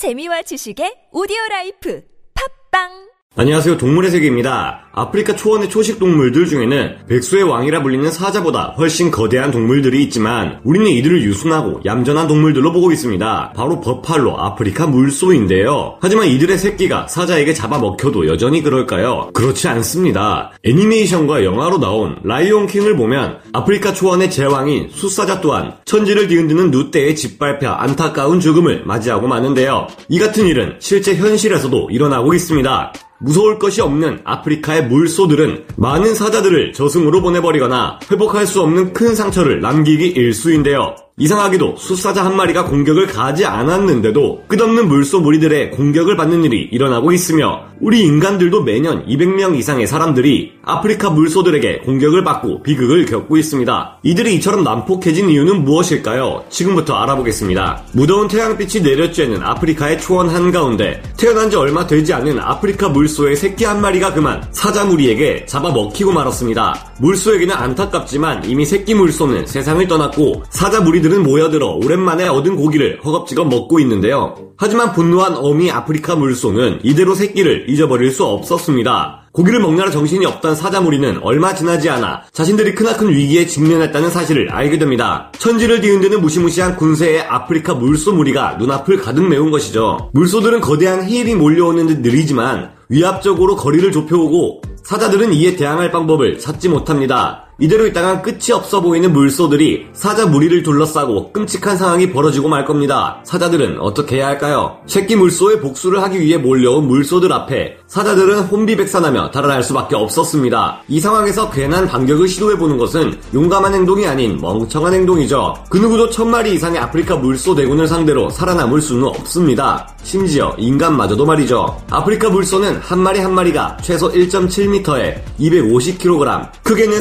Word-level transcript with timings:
재미와 0.00 0.40
지식의 0.48 1.12
오디오 1.12 1.36
라이프. 1.50 2.00
팟빵 2.32 3.09
안녕하세요. 3.36 3.78
동물의 3.78 4.10
세계입니다. 4.10 4.88
아프리카 4.92 5.36
초원의 5.36 5.70
초식 5.70 6.00
동물들 6.00 6.46
중에는 6.46 7.06
백수의 7.06 7.44
왕이라 7.44 7.80
불리는 7.80 8.10
사자보다 8.10 8.74
훨씬 8.76 9.12
거대한 9.12 9.52
동물들이 9.52 10.02
있지만 10.02 10.58
우리는 10.64 10.88
이들을 10.88 11.22
유순하고 11.22 11.82
얌전한 11.84 12.26
동물들로 12.26 12.72
보고 12.72 12.90
있습니다. 12.90 13.52
바로 13.54 13.80
버팔로 13.80 14.36
아프리카 14.36 14.88
물소인데요. 14.88 15.98
하지만 16.00 16.26
이들의 16.26 16.58
새끼가 16.58 17.06
사자에게 17.06 17.54
잡아먹혀도 17.54 18.26
여전히 18.26 18.64
그럴까요? 18.64 19.30
그렇지 19.32 19.68
않습니다. 19.68 20.50
애니메이션과 20.64 21.44
영화로 21.44 21.78
나온 21.78 22.16
라이온 22.24 22.66
킹을 22.66 22.96
보면 22.96 23.38
아프리카 23.52 23.94
초원의 23.94 24.32
제왕인 24.32 24.88
숫사자 24.90 25.40
또한 25.40 25.74
천지를 25.84 26.26
뒤흔드는 26.26 26.72
누떼에 26.72 27.14
짓밟혀 27.14 27.70
안타까운 27.70 28.40
죽음을 28.40 28.82
맞이하고 28.86 29.28
마는데요. 29.28 29.86
이 30.08 30.18
같은 30.18 30.48
일은 30.48 30.74
실제 30.80 31.14
현실에서도 31.14 31.90
일어나고 31.92 32.34
있습니다. 32.34 32.92
무서울 33.20 33.58
것이 33.58 33.80
없는 33.80 34.20
아프리카의 34.24 34.86
물소들은 34.86 35.66
많은 35.76 36.14
사자들을 36.14 36.72
저승으로 36.72 37.20
보내버리거나 37.20 38.00
회복할 38.10 38.46
수 38.46 38.62
없는 38.62 38.92
큰 38.92 39.14
상처를 39.14 39.60
남기기 39.60 40.08
일수인데요. 40.08 40.96
이상하게도 41.18 41.76
숫사자 41.76 42.24
한 42.24 42.36
마리가 42.36 42.64
공격을 42.64 43.08
가지 43.08 43.44
않았는데도 43.44 44.44
끝없는 44.48 44.88
물소 44.88 45.20
무리들의 45.20 45.72
공격을 45.72 46.16
받는 46.16 46.44
일이 46.44 46.68
일어나고 46.70 47.12
있으며 47.12 47.70
우리 47.80 48.02
인간들도 48.02 48.62
매년 48.62 49.06
200명 49.06 49.56
이상의 49.56 49.86
사람들이 49.86 50.52
아프리카 50.62 51.08
물소들에게 51.10 51.78
공격을 51.80 52.24
받고 52.24 52.62
비극을 52.62 53.06
겪고 53.06 53.38
있습니다. 53.38 53.98
이들이 54.02 54.34
이처럼 54.36 54.64
난폭해진 54.64 55.30
이유는 55.30 55.64
무엇일까요? 55.64 56.44
지금부터 56.50 56.94
알아보겠습니다. 56.94 57.84
무더운 57.92 58.28
태양빛이 58.28 58.84
내려쬐는 58.84 59.42
아프리카의 59.42 59.98
초원 59.98 60.28
한가운데 60.28 61.02
태어난 61.16 61.50
지 61.50 61.56
얼마 61.56 61.86
되지 61.86 62.12
않은 62.12 62.38
아프리카 62.38 62.90
물소의 62.90 63.36
새끼 63.36 63.64
한 63.64 63.80
마리가 63.80 64.12
그만 64.12 64.46
사자 64.52 64.84
무리에게 64.84 65.46
잡아먹히고 65.46 66.12
말았습니다. 66.12 66.92
물소에게는 66.98 67.54
안타깝지만 67.54 68.44
이미 68.44 68.66
새끼 68.66 68.94
물소는 68.94 69.46
세상을 69.46 69.86
떠났고 69.88 70.44
사자 70.50 70.80
무리 70.82 70.99
들 71.02 71.10
그들은 71.10 71.24
모여들어 71.24 71.72
오랜만에 71.72 72.28
얻은 72.28 72.54
고기를 72.54 73.00
허겁지겁 73.04 73.48
먹고 73.48 73.80
있는데요. 73.80 74.36
하지만 74.56 74.92
분노한 74.92 75.34
어미 75.36 75.70
아프리카 75.70 76.14
물소는 76.14 76.80
이대로 76.84 77.14
새끼를 77.14 77.68
잊어버릴 77.68 78.12
수 78.12 78.24
없었습니다. 78.24 79.28
고기를 79.32 79.60
먹느라 79.60 79.90
정신이 79.90 80.24
없던 80.26 80.54
사자무리는 80.54 81.18
얼마 81.22 81.54
지나지 81.54 81.88
않아 81.90 82.22
자신들이 82.32 82.74
크나큰 82.74 83.10
위기에 83.10 83.46
직면했다는 83.46 84.10
사실을 84.10 84.50
알게 84.50 84.78
됩니다. 84.78 85.32
천지를 85.38 85.80
뒤흔드는 85.80 86.20
무시무시한 86.20 86.76
군세의 86.76 87.22
아프리카 87.22 87.74
물소 87.74 88.12
무리가 88.12 88.54
눈앞을 88.54 88.98
가득 88.98 89.26
메운 89.26 89.50
것이죠. 89.50 90.10
물소들은 90.12 90.60
거대한 90.60 91.02
해일이 91.02 91.34
몰려오는 91.34 91.86
듯 91.86 92.00
느리지만 92.00 92.70
위압적으로 92.88 93.56
거리를 93.56 93.90
좁혀오고 93.92 94.62
사자들은 94.82 95.32
이에 95.32 95.56
대항할 95.56 95.90
방법을 95.90 96.38
찾지 96.38 96.68
못합니다. 96.68 97.49
이대로 97.60 97.86
있다간 97.86 98.22
끝이 98.22 98.52
없어 98.54 98.80
보이는 98.80 99.12
물소들이 99.12 99.88
사자 99.92 100.24
무리를 100.24 100.62
둘러싸고 100.62 101.30
끔찍한 101.32 101.76
상황이 101.76 102.10
벌어지고 102.10 102.48
말 102.48 102.64
겁니다. 102.64 103.20
사자들은 103.24 103.78
어떻게 103.80 104.16
해야 104.16 104.28
할까요? 104.28 104.78
새끼 104.86 105.14
물소의 105.14 105.60
복수를 105.60 106.02
하기 106.02 106.20
위해 106.20 106.38
몰려온 106.38 106.88
물소들 106.88 107.30
앞에 107.30 107.76
사자들은 107.86 108.44
혼비백산하며 108.44 109.30
달아날 109.32 109.62
수밖에 109.62 109.94
없었습니다. 109.94 110.82
이 110.88 111.00
상황에서 111.00 111.50
괜한 111.50 111.86
반격을 111.86 112.28
시도해보는 112.28 112.78
것은 112.78 113.18
용감한 113.34 113.74
행동이 113.74 114.06
아닌 114.06 114.38
멍청한 114.40 114.94
행동이죠. 114.94 115.54
그 115.68 115.76
누구도 115.76 116.08
천마리 116.08 116.54
이상의 116.54 116.80
아프리카 116.80 117.16
물소 117.16 117.54
대군을 117.54 117.86
상대로 117.86 118.30
살아남을 118.30 118.80
수는 118.80 119.04
없습니다. 119.04 119.86
심지어 120.02 120.54
인간마저도 120.56 121.26
말이죠. 121.26 121.76
아프리카 121.90 122.30
물소는 122.30 122.78
한 122.78 123.00
마리 123.00 123.18
한 123.20 123.34
마리가 123.34 123.76
최소 123.82 124.10
1.7m에 124.10 125.20
250kg, 125.38 126.50
크게는 126.62 127.00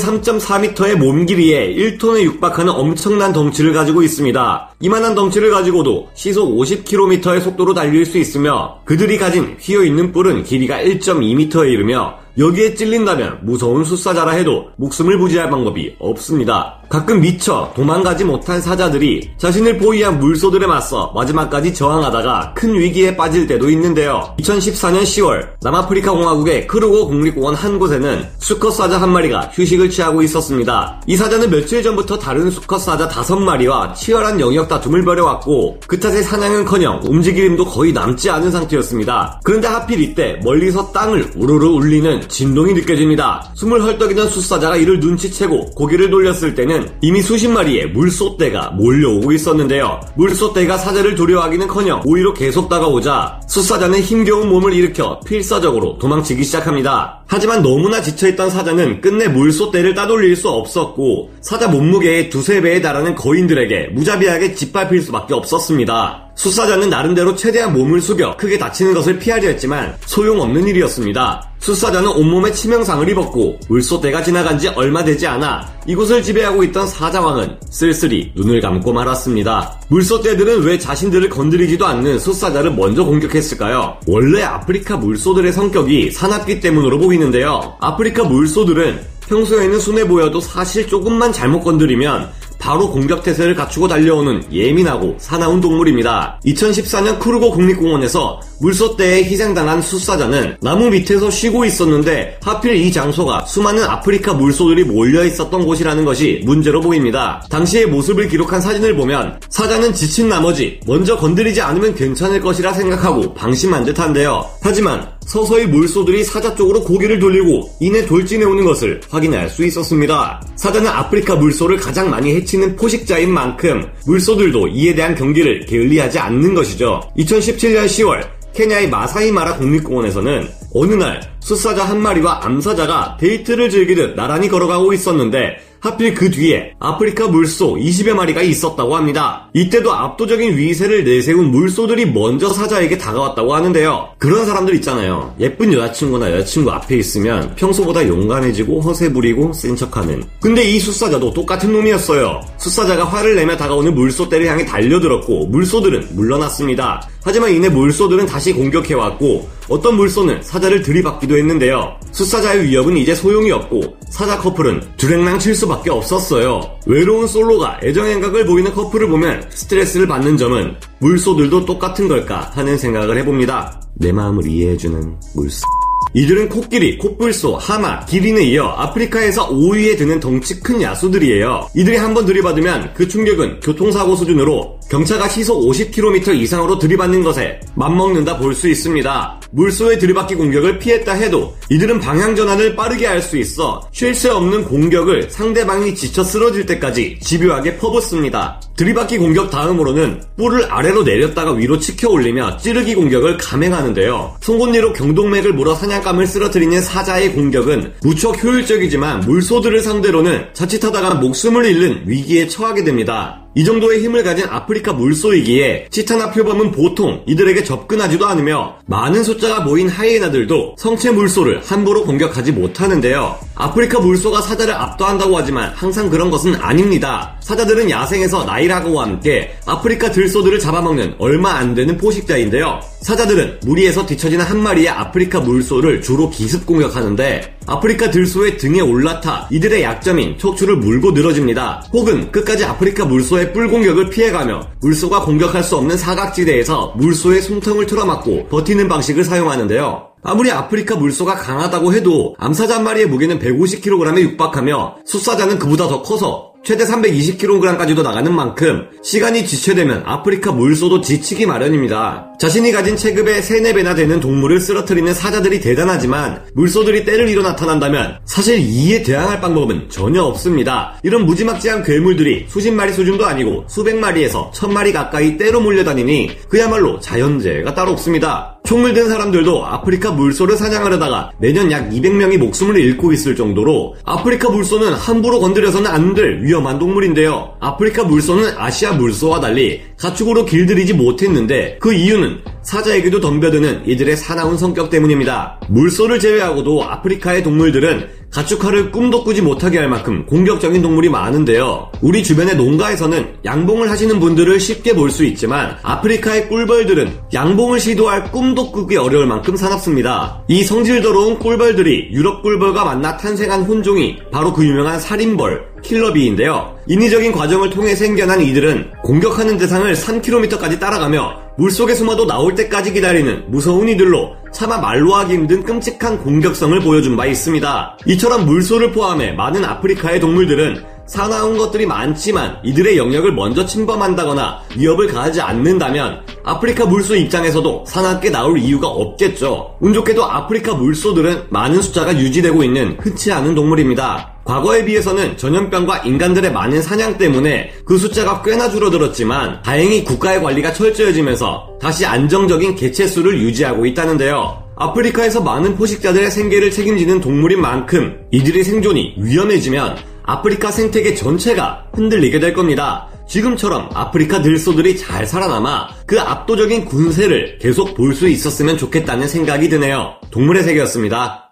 3.4m의 0.50 0.96
몸 0.96 1.28
길이에 1.28 1.76
1톤에 1.76 2.24
육박하는 2.24 2.74
엄청난 2.74 3.32
덩치를 3.32 3.72
가지고 3.72 4.02
있습니다. 4.02 4.74
이만한 4.80 5.14
덩치를 5.14 5.52
가지고도 5.52 6.10
시속 6.16 6.58
50km의 6.58 7.40
속도로 7.40 7.76
달릴 7.76 8.04
수 8.04 8.18
있으며 8.18 8.80
그들이 8.84 9.20
가진 9.20 9.56
휘어있는 9.60 10.12
뿔은 10.12 10.44
길이가 10.44 10.82
1.2m에 10.82 11.70
이르며 11.70 12.18
여기에 12.40 12.74
찔린다면 12.74 13.42
무서운 13.44 13.84
숫사자라 13.84 14.32
해도 14.32 14.70
목숨을 14.78 15.20
부지할 15.20 15.52
방법이 15.52 15.96
없습니다. 16.00 16.79
가끔 16.90 17.22
미쳐 17.22 17.72
도망가지 17.76 18.26
못한 18.26 18.60
사자들이 18.60 19.30
자신을 19.38 19.78
포위한 19.78 20.20
물소들에 20.20 20.66
맞서 20.66 21.12
마지막까지 21.14 21.72
저항하다가 21.76 22.54
큰 22.56 22.74
위기에 22.74 23.16
빠질 23.16 23.46
때도 23.46 23.70
있는데요. 23.70 24.36
2014년 24.40 25.04
10월 25.04 25.50
남아프리카 25.62 26.12
공화국의 26.12 26.66
크루고 26.66 27.10
국립공원 27.10 27.54
한 27.54 27.78
곳에는 27.78 28.26
수컷 28.40 28.72
사자 28.72 29.00
한 29.00 29.12
마리가 29.12 29.52
휴식을 29.54 29.92
취하고 29.92 30.24
있었습니다. 30.24 31.00
이 31.06 31.16
사자는 31.16 31.52
며칠 31.52 31.84
전부터 31.84 32.18
다른 32.18 32.50
수컷 32.50 32.80
사자 32.80 33.08
다섯 33.08 33.36
마리와 33.36 33.94
치열한 33.94 34.40
영역 34.40 34.68
다툼을 34.68 35.06
벌여왔고 35.06 35.82
그 35.86 36.00
탓에 36.00 36.24
사냥은커녕 36.24 37.02
움직일 37.04 37.46
힘도 37.46 37.66
거의 37.66 37.94
남지 37.94 38.32
않은 38.32 38.50
상태였습니다. 38.50 39.42
그런데 39.44 39.68
하필 39.68 40.02
이때 40.02 40.40
멀리서 40.44 40.92
땅을 40.92 41.34
우르르 41.36 41.68
울리는 41.68 42.28
진동이 42.28 42.74
느껴집니다. 42.74 43.52
숨을 43.54 43.84
헐떡이던 43.84 44.30
숫사자가 44.30 44.76
이를 44.76 45.00
눈치채고 45.00 45.72
고개를 45.76 46.10
돌렸을 46.10 46.56
때는 46.56 46.79
때는 46.80 46.92
이미 47.02 47.22
수십 47.22 47.48
마리의 47.50 47.92
물소떼가 47.92 48.72
몰려오고 48.72 49.32
있었는데요. 49.32 50.00
물소떼가 50.16 50.78
사자를 50.78 51.16
두려워하기는커녕 51.16 52.04
오히려 52.06 52.34
계속 52.34 52.70
다가오자 52.70 53.42
숫사자는 53.48 54.00
힘겨운 54.02 54.50
몸을 54.50 54.74
일으켜 54.74 55.20
필사적으로 55.22 55.98
도망치기 55.98 56.44
시작합니다. 56.44 57.19
하지만 57.32 57.62
너무나 57.62 58.02
지쳐있던 58.02 58.50
사자는 58.50 59.02
끝내 59.02 59.28
물소떼를 59.28 59.94
따돌릴 59.94 60.36
수 60.36 60.50
없었고 60.50 61.30
사자 61.42 61.68
몸무게의 61.68 62.32
두세 62.32 62.60
배에 62.60 62.82
달하는 62.82 63.14
거인들에게 63.14 63.90
무자비하게 63.94 64.56
짓밟힐 64.56 65.00
수밖에 65.04 65.36
없었습니다. 65.36 66.32
숫사자는 66.34 66.90
나름대로 66.90 67.36
최대한 67.36 67.74
몸을 67.74 68.02
숙여 68.02 68.36
크게 68.36 68.58
다치는 68.58 68.96
것을 68.96 69.20
피하려 69.20 69.48
했지만 69.50 69.96
소용없는 70.08 70.68
일이었습니다. 70.70 71.52
숫사자는 71.60 72.10
온몸에 72.10 72.52
치명상을 72.52 73.08
입었고 73.10 73.60
물소대가 73.68 74.24
지나간 74.24 74.58
지 74.58 74.70
얼마 74.70 75.04
되지 75.04 75.28
않아 75.28 75.72
이곳을 75.86 76.24
지배하고 76.24 76.64
있던 76.64 76.88
사자왕은 76.88 77.58
쓸쓸히 77.70 78.32
눈을 78.36 78.60
감고 78.60 78.92
말았습니다. 78.92 79.79
물소떼들은 79.90 80.64
왜 80.64 80.78
자신들을 80.78 81.30
건드리지도 81.30 81.86
않는 81.86 82.20
숫사자를 82.20 82.72
먼저 82.72 83.04
공격했을까요? 83.04 83.98
원래 84.06 84.44
아프리카 84.44 84.96
물소들의 84.98 85.52
성격이 85.52 86.12
사납기 86.12 86.60
때문으로 86.60 87.00
보이는데요. 87.00 87.76
아프리카 87.80 88.24
물소들은 88.24 89.00
평소에는 89.28 89.80
순해 89.80 90.08
보여도 90.08 90.40
사실 90.40 90.88
조금만 90.88 91.34
잘못 91.34 91.62
건드리면 91.62 92.30
바로 92.60 92.92
공격 92.92 93.24
태세를 93.24 93.56
갖추고 93.56 93.88
달려오는 93.88 94.44
예민하고 94.52 95.16
사나운 95.18 95.62
동물입니다. 95.62 96.40
2014년 96.46 97.18
크루고 97.20 97.52
국립공원에서 97.52 98.42
물소떼에 98.60 99.24
희생당한 99.24 99.82
숫사자는 99.82 100.58
나무 100.62 100.90
밑에서 100.90 101.32
쉬고 101.32 101.64
있었는데 101.66 102.40
하필 102.44 102.76
이 102.76 102.92
장소가 102.92 103.46
수많은 103.46 103.84
아프리카 103.84 104.34
물소들이 104.34 104.84
몰려 104.84 105.24
있었던 105.24 105.66
곳이라는 105.66 106.04
것이 106.06 106.42
문제로 106.44 106.82
보입니다. 106.82 107.44
당시의 107.50 107.88
모습을 107.88 108.28
기록한 108.28 108.60
사진을 108.60 108.96
보면 108.96 109.40
사자는 109.50 109.94
지친 109.94 110.28
나머지 110.28 110.80
먼저 110.86 111.16
건드리지 111.18 111.62
않으면 111.62 111.96
괜찮을 111.96 112.42
것이라 112.42 112.74
생각하고 112.74 113.34
방심한 113.34 113.86
듯한데요. 113.86 114.46
하지만 114.62 115.08
서서히 115.30 115.68
물소들이 115.68 116.24
사자 116.24 116.56
쪽으로 116.56 116.84
고개를 116.84 117.20
돌리고 117.20 117.70
이내 117.80 118.04
돌진해 118.04 118.44
오는 118.46 118.66
것을 118.66 119.00
확인할 119.12 119.48
수 119.48 119.64
있었습니다. 119.64 120.42
사자는 120.56 120.88
아프리카 120.88 121.36
물소를 121.36 121.78
가장 121.78 122.10
많이 122.10 122.34
해치는 122.36 122.76
포식자인 122.76 123.32
만큼 123.32 123.86
물소들도 124.08 124.70
이에 124.70 124.96
대한 124.96 125.14
경기를 125.14 125.68
게을리하지 125.68 126.18
않는 126.18 126.56
것이죠. 126.56 127.02
2017년 127.16 127.86
10월 127.86 128.28
케냐의 128.56 128.90
마사이마라 128.90 129.58
국립공원에서는 129.58 130.50
어느 130.74 130.94
날 130.96 131.22
숫사자 131.42 131.84
한 131.86 132.02
마리와 132.02 132.44
암사자가 132.46 133.18
데이트를 133.20 133.70
즐기듯 133.70 134.16
나란히 134.16 134.48
걸어가고 134.48 134.94
있었는데 134.94 135.58
하필 135.82 136.14
그 136.14 136.30
뒤에 136.30 136.74
아프리카 136.80 137.28
물소 137.28 137.76
20여 137.76 138.14
마리가 138.14 138.42
있었다고 138.42 138.96
합니다. 138.96 139.50
이때도 139.54 139.94
압도적인 139.94 140.58
위세를 140.58 141.04
내세운 141.04 141.52
물소들이 141.52 142.06
먼저 142.06 142.50
사자에게 142.50 142.98
다가왔다고 142.98 143.54
하는데요. 143.54 144.10
그런 144.18 144.46
사람들 144.46 144.76
있잖아요. 144.76 145.34
예쁜 145.40 145.72
여자친구나 145.72 146.32
여자친구 146.32 146.72
앞에 146.72 146.98
있으면 146.98 147.56
평소보다 147.56 148.08
용감해지고 148.08 148.82
허세 148.82 149.14
부리고 149.14 149.54
센 149.54 149.76
척하는. 149.76 150.24
근데 150.42 150.64
이 150.64 150.80
숫사자도 150.80 151.34
똑같은 151.34 151.72
놈이었어요. 151.72 152.42
숫사자가 152.58 153.06
화를 153.06 153.36
내며 153.36 153.56
다가오는 153.56 153.96
물소떼를 153.96 154.48
향해 154.48 154.66
달려들었고 154.66 155.48
물소들은 155.48 156.10
물러났습니다. 156.12 157.02
하지만 157.24 157.52
이내 157.52 157.70
물소들은 157.70 158.26
다시 158.26 158.54
공격해왔고 158.54 159.50
어떤 159.68 159.96
물소는 159.96 160.42
사자를 160.42 160.82
들이받기도 160.82 161.38
했는데요. 161.38 161.96
숫사자의 162.12 162.64
위협은 162.64 162.98
이제 162.98 163.14
소용이 163.14 163.52
없고 163.52 163.98
사자 164.10 164.38
커플은 164.38 164.82
줄행랑 164.98 165.40
칠 165.40 165.54
수밖에 165.54 165.92
없었어요. 165.92 166.62
외로운 166.86 167.28
솔로가 167.28 167.80
애정행각을 167.84 168.46
보이는 168.46 168.74
커플을 168.74 169.08
보면 169.08 169.46
스트레스를 169.50 170.08
받는 170.08 170.38
점은 170.38 170.76
물소들도 171.00 171.66
똑같은 171.66 172.08
걸까 172.08 172.52
하는 172.56 172.78
생각을 172.78 173.18
해봅니다. 173.18 173.82
내 173.96 174.12
마음을 174.12 174.48
이해해주는 174.48 175.16
물소. 175.36 175.66
이들은 176.14 176.50
코끼리, 176.50 176.98
코뿔소, 176.98 177.58
하마, 177.58 178.04
기린에 178.06 178.44
이어 178.46 178.66
아프리카에서 178.66 179.50
5위에 179.50 179.96
드는 179.98 180.20
덩치 180.20 180.60
큰 180.60 180.82
야수들이에요. 180.82 181.70
이들이 181.76 181.98
한번 181.98 182.26
들이받으면 182.26 182.94
그 182.96 183.08
충격은 183.08 183.60
교통사고 183.60 184.16
수준으로 184.16 184.79
경차가 184.90 185.30
시속 185.30 185.62
50km 185.62 186.36
이상으로 186.36 186.80
들이받는 186.80 187.24
것에 187.24 187.60
맞먹는다 187.76 188.38
볼 188.40 188.50
수 188.56 188.68
있습니다. 188.68 189.40
물소의 189.52 190.00
들이받기 190.00 190.36
공격을 190.36 190.80
피했다 190.80 191.14
해도 191.14 191.56
이들은 191.70 192.00
방향 192.00 192.36
전환을 192.36 192.76
빠르게 192.76 193.06
할 193.06 193.22
수 193.22 193.38
있어 193.38 193.82
쉴 193.92 194.16
새 194.16 194.30
없는 194.30 194.64
공격을 194.66 195.30
상대방이 195.30 195.94
지쳐 195.94 196.24
쓰러질 196.24 196.66
때까지 196.66 197.20
집요하게 197.22 197.78
퍼붓습니다. 197.78 198.60
들이받기 198.76 199.18
공격 199.20 199.50
다음으로는 199.52 200.22
뿔을 200.38 200.66
아래로 200.72 201.04
내렸다가 201.04 201.52
위로 201.52 201.78
치켜 201.80 202.10
올리며 202.10 202.58
찌르기 202.58 202.96
공격을 202.96 203.38
감행하는데요. 203.38 204.38
송곳니로 204.42 204.94
경동맥을 204.94 205.54
물어 205.54 205.76
사냥감을 205.76 206.26
쓰러뜨리는 206.26 206.82
사자의 206.82 207.34
공격은 207.34 207.94
무척 208.02 208.42
효율적이지만 208.44 209.22
물소들을 209.22 209.82
상대로는 209.82 210.46
자칫하다가 210.54 211.16
목숨을 211.16 211.66
잃는 211.66 212.04
위기에 212.08 212.48
처하게 212.48 212.84
됩니다. 212.86 213.44
이 213.56 213.66
정도의 213.66 214.04
힘을 214.04 214.24
가진 214.24 214.46
아프리카 214.48 214.94
물소이기에 214.94 215.88
치타나 215.90 216.32
표범은 216.32 216.72
보통 216.72 217.24
이들에게 217.26 217.64
접근하지도 217.64 218.28
않으며 218.28 218.78
많은 218.86 219.24
숫자가 219.24 219.62
모인 219.62 219.90
하이에나들도 219.90 220.76
성체 220.78 221.12
물소를 221.12 221.62
함부로 221.66 222.04
공격하지 222.06 222.52
못하는데요. 222.52 223.38
아프리카 223.56 224.00
물소가 224.00 224.42
사자를 224.42 224.74
압도한다고 224.76 225.36
하지만 225.36 225.74
항상 225.76 226.10
그런 226.10 226.30
것은 226.30 226.56
아닙니다. 226.56 227.38
사자들은 227.42 227.90
야생에서 227.90 228.46
나이라고와 228.46 229.04
함께 229.06 229.56
아프리카 229.66 230.12
들소들을 230.12 230.60
잡아먹는 230.60 231.16
얼마 231.18 231.54
안 231.54 231.74
되는 231.74 231.98
포식자인데요. 231.98 232.80
사자들은 233.02 233.60
무리에서 233.62 234.06
뒤처지는 234.06 234.44
한 234.46 234.62
마리의 234.62 234.90
아프리카 234.90 235.40
물소를 235.40 236.02
주로 236.02 236.30
기습 236.30 236.66
공격하는데 236.66 237.58
아프리카 237.66 238.12
들소의 238.12 238.58
등에 238.58 238.82
올라타 238.82 239.48
이들의 239.52 239.84
약점인 239.84 240.38
척추를 240.38 240.78
물고 240.78 241.12
늘어집니다. 241.12 241.86
혹은 241.94 242.32
끝까지 242.32 242.66
아프리카 242.66 243.06
물소의 243.06 243.54
뿔 243.54 243.70
공격을 243.70 244.10
피해가며 244.10 244.68
물소가 244.82 245.22
공격할 245.22 245.64
수 245.64 245.78
없는 245.78 245.98
사각지대에서 245.98 246.94
물소의 246.98 247.42
숨통을 247.42 247.86
틀어막고 247.86 248.48
버티는 248.48 248.88
방식을 248.88 249.24
사용하는데요. 249.24 250.10
아무리 250.22 250.52
아프리카 250.52 250.96
물소가 250.96 251.36
강하다고 251.36 251.94
해도 251.94 252.36
암사자 252.40 252.76
한 252.76 252.84
마리의 252.84 253.08
무게는 253.08 253.40
150kg에 253.40 254.22
육박하며 254.22 254.98
숫사자는 255.06 255.60
그보다 255.60 255.88
더 255.88 256.02
커서 256.02 256.49
최대 256.64 256.84
320kg까지도 256.84 258.04
나가는 258.04 258.34
만큼 258.34 258.88
시간이 259.02 259.46
지체되면 259.46 260.04
아프리카 260.06 260.52
물소도 260.52 261.02
지치기 261.02 261.46
마련입니다. 261.46 262.34
자신이 262.40 262.72
가진 262.72 262.96
체급의 262.96 263.42
3, 263.42 263.64
4배나 263.64 263.96
되는 263.96 264.20
동물을 264.20 264.60
쓰러뜨리는 264.60 265.14
사자들이 265.14 265.62
대단하지만 265.62 266.44
물소들이 266.54 267.06
때를 267.06 267.30
이뤄 267.30 267.42
나타난다면 267.42 268.20
사실 268.26 268.60
이에 268.60 269.04
대항할 269.04 269.42
방법은 269.42 269.90
전혀 269.90 270.22
없습니다. 270.22 271.00
이런 271.04 271.26
무지막지한 271.26 271.84
괴물들이 271.84 272.46
수십 272.48 272.72
마리 272.72 272.94
수준도 272.94 273.26
아니고 273.26 273.66
수백 273.68 273.98
마리에서 273.98 274.52
천 274.54 274.74
마리 274.74 274.92
가까이 274.92 275.38
때로 275.38 275.62
몰려다니니 275.62 276.50
그야말로 276.50 277.00
자연재해가 277.00 277.74
따로 277.74 277.92
없습니다. 277.92 278.59
총을 278.70 278.94
든 278.94 279.10
사람들도 279.10 279.66
아프리카 279.66 280.12
물소를 280.12 280.56
사냥하려다가 280.56 281.32
매년 281.40 281.72
약 281.72 281.90
200명이 281.90 282.38
목숨을 282.38 282.78
잃고 282.80 283.12
있을 283.14 283.36
정도로 283.36 283.96
아프리카 284.06 284.48
물소는 284.52 284.94
함부로 284.94 285.40
건드려서는 285.40 285.90
안 285.90 286.14
될 286.14 286.44
위험한 286.44 286.78
동물인데요. 286.78 287.56
아프리카 287.60 288.04
물소는 288.04 288.54
아시아 288.58 288.94
물소와 288.94 289.40
달리 289.40 289.82
가축으로 289.98 290.46
길들이지 290.46 290.94
못했는데 290.94 291.78
그 291.80 291.94
이유는 291.94 292.42
사자에게도 292.64 293.20
덤벼드는 293.20 293.84
이들의 293.86 294.18
사나운 294.18 294.58
성격 294.58 294.90
때문입니다. 294.90 295.60
물소를 295.70 296.20
제외하고도 296.20 296.84
아프리카의 296.84 297.44
동물들은 297.44 298.20
가축화를 298.32 298.92
꿈도 298.92 299.24
꾸지 299.24 299.42
못하게 299.42 299.80
할 299.80 299.90
만큼 299.90 300.26
공격적인 300.28 300.84
동물이 300.84 301.10
많은데요. 301.10 301.92
우리 302.02 302.24
주변의 302.24 302.58
농가에서는 302.58 303.38
양봉을 303.44 303.90
하시는 303.90 304.20
분들을 304.20 304.60
쉽게 304.60 304.94
볼 304.94 305.10
수 305.10 305.24
있지만 305.26 305.76
아프리카의 305.82 306.48
꿀벌들은 306.50 307.12
양봉을 307.34 307.80
시도할 307.80 308.32
꿈도 308.32 308.72
꾸기 308.72 308.96
어려울 308.98 309.26
만큼 309.26 309.56
사납습니다. 309.56 310.44
이 310.48 310.64
성질더러운 310.64 311.40
꿀벌들이 311.40 312.10
유럽 312.12 312.44
꿀벌과 312.44 312.86
만나 312.86 313.18
탄생한 313.18 313.64
혼종이 313.64 314.18
바로 314.32 314.54
그 314.54 314.64
유명한 314.64 315.00
살인벌, 315.00 315.64
킬러비인데요. 315.82 316.78
인위적인 316.88 317.32
과정을 317.32 317.72
통해 317.72 317.96
생겨난 317.96 318.42
이들은 318.42 318.92
공격하는 319.02 319.58
대상을 319.58 319.92
3km까지 319.96 320.80
따라가며 320.80 321.49
물속에 321.60 321.94
숨어도 321.94 322.26
나올 322.26 322.56
때까지 322.56 322.94
기다리는 322.94 323.52
무서운 323.52 323.90
이들로 323.90 324.38
차마 324.54 324.78
말로 324.78 325.14
하기 325.16 325.34
힘든 325.34 325.62
끔찍한 325.64 326.20
공격성을 326.20 326.80
보여준 326.80 327.18
바 327.18 327.26
있습니다. 327.26 327.98
이처럼 328.06 328.46
물소를 328.46 328.94
포함해 328.94 329.34
많은 329.34 329.66
아프리카의 329.66 330.22
동물들은 330.22 330.82
사나운 331.10 331.58
것들이 331.58 331.88
많지만 331.88 332.60
이들의 332.64 332.96
영역을 332.96 333.34
먼저 333.34 333.66
침범한다거나 333.66 334.62
위협을 334.78 335.08
가하지 335.08 335.42
않는다면 335.42 336.22
아프리카 336.44 336.86
물소 336.86 337.16
입장에서도 337.16 337.84
사납게 337.88 338.30
나올 338.30 338.60
이유가 338.60 338.88
없겠죠. 338.88 339.76
운 339.80 339.92
좋게도 339.92 340.24
아프리카 340.24 340.76
물소들은 340.76 341.46
많은 341.50 341.82
숫자가 341.82 342.16
유지되고 342.16 342.64
있는 342.64 342.96
흔치 343.00 343.32
않은 343.32 343.56
동물입니다. 343.56 344.36
과거에 344.46 344.86
비해서는 344.86 345.36
전염병과 345.36 346.00
인간들의 346.00 346.52
많은 346.52 346.82
사냥 346.84 347.18
때문에 347.18 347.72
그 347.86 347.98
숫자가 347.98 348.44
꽤나 348.44 348.70
줄어들었지만 348.70 349.64
다행히 349.64 350.04
국가의 350.04 350.42
관리가 350.42 350.74
철저해지면서 350.74 351.78
다시 351.82 352.06
안정적인 352.06 352.76
개체 352.76 353.08
수를 353.08 353.42
유지하고 353.42 353.88
있다는데요. 353.88 354.64
아프리카에서 354.76 355.42
많은 355.42 355.76
포식자들의 355.76 356.32
생계를 356.32 356.72
책임지는 356.72 357.20
동물인 357.20 357.62
만큼 357.62 358.26
이들의 358.32 358.64
생존이 358.64 359.16
위험해지면 359.18 359.98
아프리카 360.30 360.70
생태계 360.70 361.16
전체가 361.16 361.86
흔들리게 361.94 362.40
될 362.40 362.54
겁니다. 362.54 363.08
지금처럼 363.28 363.90
아프리카 363.96 364.44
들소들이 364.44 364.96
잘 364.96 365.26
살아남아 365.26 365.90
그 366.06 366.20
압도적인 366.20 366.86
군세를 366.86 367.58
계속 367.58 367.96
볼 367.96 368.14
수 368.14 368.28
있었으면 368.28 368.78
좋겠다는 368.78 369.28
생각이 369.28 369.70
드네요. 369.70 370.14
동물의 370.30 370.62
세계였습니다. 370.64 371.49